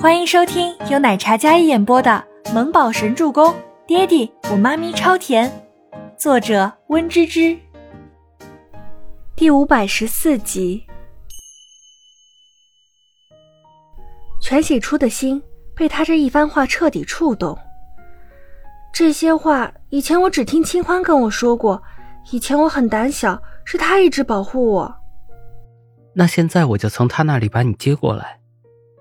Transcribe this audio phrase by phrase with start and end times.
[0.00, 3.52] 欢迎收听由奶茶嘉一演播的《萌宝神助攻》，
[3.86, 5.52] 爹地我妈咪超甜，
[6.16, 7.54] 作者温芝芝。
[9.36, 10.82] 第五百十四集。
[14.40, 15.42] 全喜初的心
[15.76, 17.58] 被他这一番话彻底触动。
[18.94, 21.82] 这些话以前我只听清欢跟我说过，
[22.30, 24.96] 以前我很胆小，是他一直保护我。
[26.14, 28.39] 那现在我就从他那里把你接过来。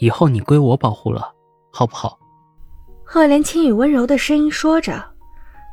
[0.00, 1.32] 以后你归我保护了，
[1.70, 2.18] 好不好？
[3.04, 5.04] 赫连青雨温柔的声音说着，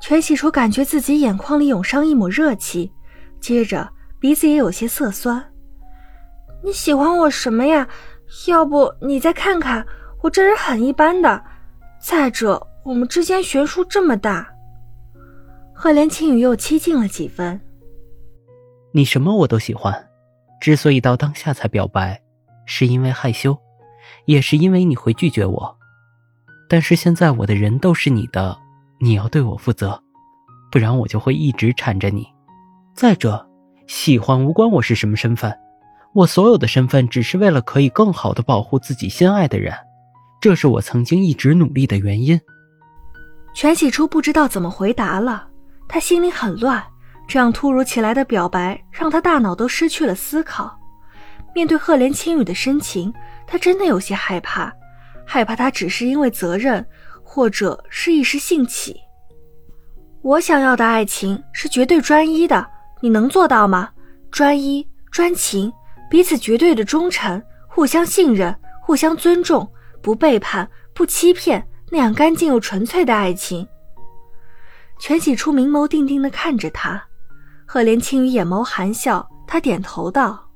[0.01, 2.91] 全喜初感觉自己眼眶里涌上一抹热气，
[3.39, 3.89] 接着
[4.19, 5.43] 鼻子也有些涩酸。
[6.61, 7.87] 你喜欢我什么呀？
[8.47, 9.85] 要不你再看看，
[10.21, 11.41] 我这人很一般的。
[11.99, 14.47] 再者，我们之间悬殊这么大。
[15.73, 17.59] 赫连青雨又凄近了几分。
[18.91, 20.09] 你什么我都喜欢，
[20.59, 22.21] 之所以到当下才表白，
[22.65, 23.57] 是因为害羞。
[24.27, 25.77] 也是因为你会拒绝我，
[26.67, 28.57] 但是现在我的人都是你的，
[28.99, 29.97] 你要对我负责，
[30.69, 32.27] 不然我就会一直缠着你。
[32.93, 33.47] 再者，
[33.87, 35.57] 喜欢无关我是什么身份，
[36.13, 39.73] 我所有的身份只是为了可以更好的保护自己心爱的人，
[40.41, 42.37] 这是我曾经一直努力的原因。
[43.53, 45.47] 全喜初不知道怎么回答了，
[45.87, 46.83] 他心里很乱，
[47.29, 50.77] 这样突如其来的表白让他大脑都失去了思考。
[51.55, 53.13] 面对赫连青雨的深情。
[53.47, 54.71] 他真的有些害怕，
[55.25, 56.85] 害怕他只是因为责任，
[57.23, 58.99] 或者是一时兴起。
[60.21, 62.67] 我想要的爱情是绝对专一的，
[62.99, 63.89] 你能做到吗？
[64.29, 65.71] 专一、专情，
[66.09, 69.65] 彼此绝对的忠诚，互相信任，互相尊重，
[70.01, 73.65] 不背叛，不欺骗，那样干净又纯粹的爱情。
[74.99, 77.01] 全喜初明眸定定地看着他，
[77.65, 80.49] 赫连青雨眼眸含笑，他点头道：“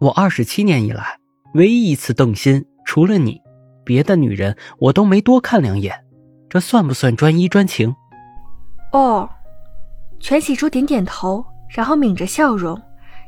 [0.00, 1.16] 我二十七年以来。”
[1.54, 3.40] 唯一一次动心，除了你，
[3.84, 6.04] 别的女人我都没多看两眼，
[6.48, 7.94] 这算不算专一专情？
[8.92, 9.28] 哦，
[10.18, 12.80] 全喜初点点头，然后抿着笑容，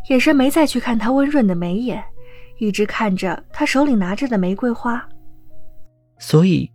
[0.09, 2.03] 眼神没再去看他温润的眉眼，
[2.59, 5.07] 一直看着他手里拿着的玫瑰花。
[6.19, 6.71] 所以，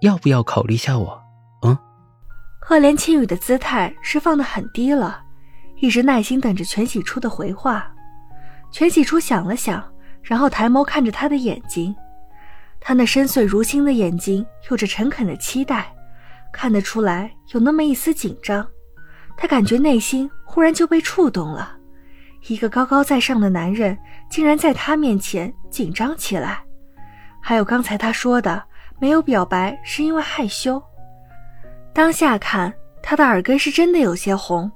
[0.00, 1.22] 要不要考虑下我？
[1.62, 1.76] 嗯。
[2.60, 5.22] 赫连青雨的姿态是放得很低了，
[5.80, 7.92] 一直耐心等着全喜初的回话。
[8.70, 9.84] 全喜初想了想。
[10.24, 11.94] 然后抬眸看着他的眼睛，
[12.80, 15.94] 他那深邃如星的眼睛有着诚恳的期待，
[16.50, 18.66] 看得出来有那么一丝紧张。
[19.36, 21.76] 他感觉内心忽然就被触动了，
[22.48, 23.96] 一个高高在上的男人
[24.30, 26.62] 竟然在他面前紧张起来。
[27.40, 28.62] 还有刚才他说的
[28.98, 30.82] 没有表白是因为害羞，
[31.92, 34.70] 当下看他的耳根是真的有些红，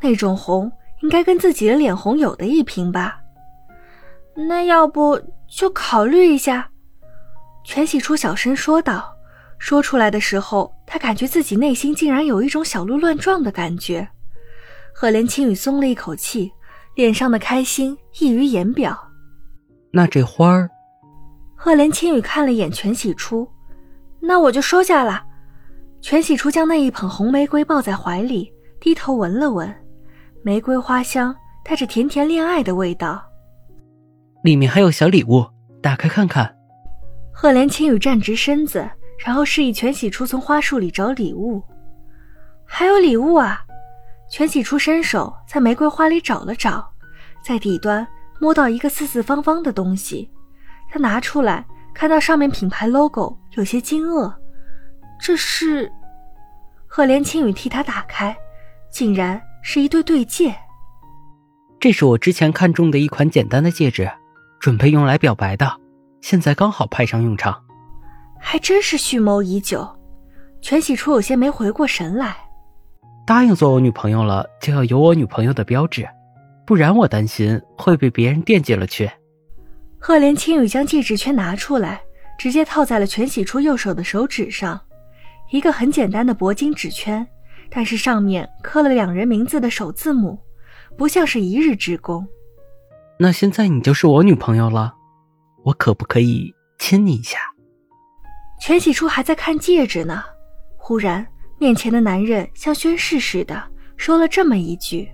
[0.00, 0.72] 那种红
[1.02, 3.20] 应该跟自己的脸红有的一拼吧。
[4.34, 6.70] 那要不就考虑一下？
[7.64, 9.12] 全喜初小声说道。
[9.56, 14.06] 说出来的时候，他感觉自己内心竟然有一种小鹿乱撞的感觉。
[14.92, 16.52] 赫连青雨松了一口气，
[16.94, 18.98] 脸上的开心溢于言表。
[19.90, 20.68] 那这花儿？
[21.54, 23.48] 赫连青雨看了眼全喜初，
[24.20, 25.24] 那我就收下了。
[26.02, 29.74] 全喜初将那一捧红玫瑰抱在怀里，低头闻了闻，
[30.42, 31.34] 玫瑰花香
[31.64, 33.24] 带着甜甜恋爱的味道。
[34.44, 35.42] 里面还有小礼物，
[35.80, 36.54] 打开看看。
[37.32, 38.86] 赫连青雨站直身子，
[39.24, 41.62] 然后示意全喜初从花束里找礼物。
[42.66, 43.64] 还有礼物啊！
[44.30, 46.86] 全喜初伸手在玫瑰花里找了找，
[47.42, 48.06] 在底端
[48.38, 50.30] 摸到一个四四方方的东西，
[50.90, 54.30] 他拿出来，看到上面品牌 logo，有些惊愕。
[55.18, 55.90] 这是？
[56.86, 58.36] 赫连青雨替他打开，
[58.92, 60.54] 竟然是一对对戒。
[61.80, 64.10] 这是我之前看中的一款简单的戒指。
[64.64, 65.70] 准备用来表白的，
[66.22, 67.62] 现在刚好派上用场，
[68.40, 69.86] 还真是蓄谋已久。
[70.62, 72.34] 全喜初有些没回过神来。
[73.26, 76.08] 答应做我女朋友了，就要有我女朋友的标志，
[76.66, 79.10] 不然我担心会被别人惦记了去。
[79.98, 82.00] 赫连青雨将戒指圈拿出来，
[82.38, 84.80] 直接套在了全喜初右手的手指上，
[85.50, 87.26] 一个很简单的铂金指圈，
[87.68, 90.38] 但是上面刻了两人名字的首字母，
[90.96, 92.26] 不像是一日之功。
[93.24, 94.92] 那现在你就是我女朋友了，
[95.62, 97.38] 我可不可以亲你一下？
[98.60, 100.22] 全喜初还在看戒指呢，
[100.76, 101.26] 忽然
[101.58, 103.64] 面前的男人像宣誓似的
[103.96, 105.10] 说了这么一句，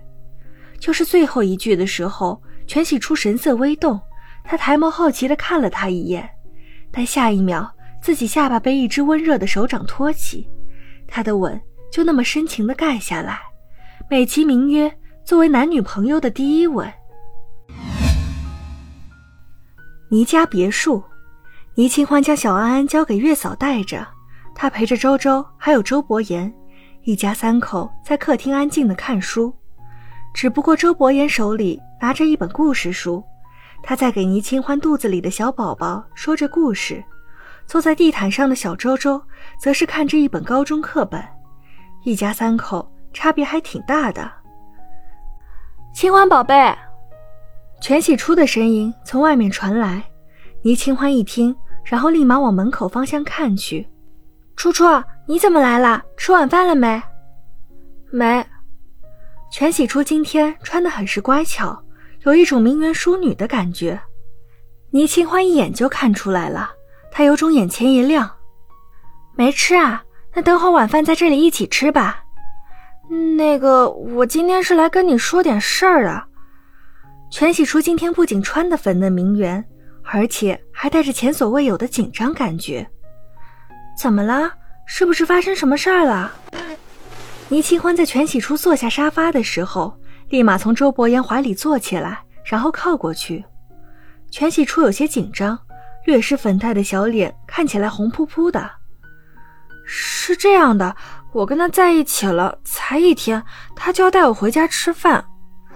[0.77, 3.97] 就是最后一句的时候，全喜初神色微动，
[4.43, 6.29] 他抬眸好奇的看了他一眼，
[6.91, 10.45] 但下一秒自己下巴被一只温热的手掌托起，
[11.07, 11.57] 他的吻
[11.89, 13.39] 就那么深情的盖下来，
[14.09, 14.93] 美其名曰
[15.23, 16.91] 作为男女朋友的第一吻。
[20.11, 21.01] 倪家别墅，
[21.73, 24.05] 倪清欢将小安安交给月嫂带着，
[24.53, 26.53] 她陪着周周还有周伯言，
[27.03, 29.55] 一家三口在客厅安静的看书。
[30.33, 33.23] 只不过周伯言手里拿着一本故事书，
[33.81, 37.01] 他在给倪清欢肚子里的小宝宝说着故事。
[37.65, 39.21] 坐在地毯上的小周周，
[39.57, 41.23] 则是看着一本高中课本。
[42.03, 44.29] 一家三口差别还挺大的。
[45.93, 46.77] 清欢宝贝，
[47.81, 50.03] 全喜初的声音从外面传来。
[50.61, 53.87] 倪清欢一听，然后立马往门口方向看去。
[54.55, 54.85] 初初，
[55.25, 56.03] 你怎么来了？
[56.15, 57.01] 吃晚饭了没？
[58.11, 58.45] 没。
[59.51, 61.83] 全喜初今天穿的很是乖巧，
[62.23, 63.99] 有一种名媛淑女的感觉。
[64.91, 66.69] 倪清欢一眼就看出来了，
[67.11, 68.29] 她有种眼前一亮。
[69.35, 70.03] 没吃啊？
[70.35, 72.23] 那等会晚饭在这里一起吃吧。
[73.35, 76.23] 那个，我今天是来跟你说点事儿的。
[77.31, 79.65] 全喜初今天不仅穿的粉嫩名媛。
[80.03, 82.85] 而且还带着前所未有的紧张感觉，
[83.97, 84.51] 怎么了？
[84.85, 86.33] 是不是发生什么事儿了？
[87.47, 89.95] 倪清欢在全喜初坐下沙发的时候，
[90.29, 93.45] 立马从周伯言怀里坐起来，然后靠过去。
[94.31, 95.57] 全喜初有些紧张，
[96.05, 98.69] 略施粉黛的小脸看起来红扑扑的。
[99.85, 100.93] 是这样的，
[101.31, 103.41] 我跟他在一起了才一天，
[103.75, 105.23] 他就要带我回家吃饭，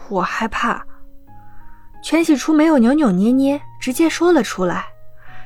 [0.10, 0.84] 我害怕。
[2.06, 4.86] 全喜初没有扭扭捏捏，直接说了出来。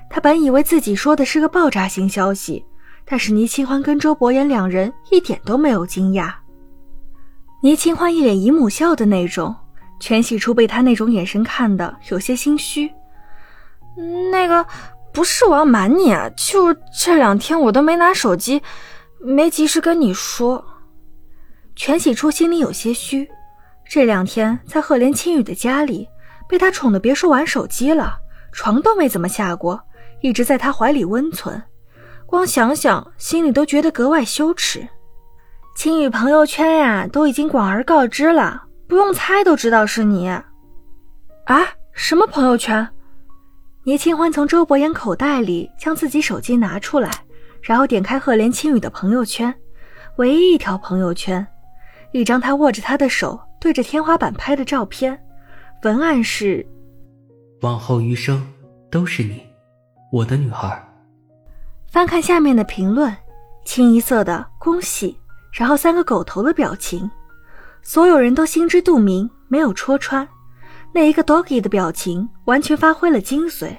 [0.09, 2.65] 他本以为自己说的是个爆炸性消息，
[3.05, 6.33] 但是倪清欢跟周伯言两人一点都没有惊讶。
[7.63, 9.55] 倪清欢一脸姨母笑的那种，
[10.01, 12.91] 全喜初被他那种眼神看的有些心虚。
[14.29, 14.65] 那个
[15.13, 18.61] 不是我要瞒你啊，就这两天我都没拿手机，
[19.21, 20.61] 没及时跟你说。
[21.77, 23.29] 全喜初心里有些虚，
[23.89, 26.05] 这两天在赫连青雨的家里。
[26.49, 28.17] 被他宠的别说玩手机了，
[28.51, 29.79] 床都没怎么下过，
[30.21, 31.61] 一直在他怀里温存，
[32.25, 34.85] 光想想心里都觉得格外羞耻。
[35.75, 40.27] 青雨朋友圈呀，都已经广而告之了，不用猜都知道是你。
[40.27, 42.89] 啊，什么朋友圈？
[43.83, 47.11] 倪清欢从周伯言口袋里将自己手机拿出来，
[47.61, 49.53] 然后点开赫连青雨的朋友圈，
[50.17, 51.45] 唯一一条朋友圈，
[52.11, 55.17] 一张他握着她的手对着天花板拍的照片。
[55.83, 56.65] 文案是：
[57.61, 58.45] 往后余生
[58.91, 59.41] 都是你，
[60.11, 60.85] 我的女孩。
[61.87, 63.15] 翻看下面的评论，
[63.63, 65.17] 清一色的恭喜，
[65.53, 67.09] 然后三个狗头的表情，
[67.81, 70.27] 所有人都心知肚明，没有戳穿。
[70.93, 73.69] 那一个 doggy 的表情完全发挥了精髓，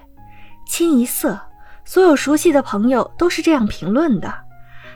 [0.67, 1.38] 清一色，
[1.85, 4.35] 所有熟悉的朋友都是这样评论的，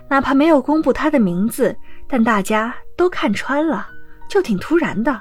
[0.08, 1.76] 哪怕没有公布他的名字，
[2.08, 3.86] 但大家都看穿了，
[4.26, 5.20] 就挺突然的。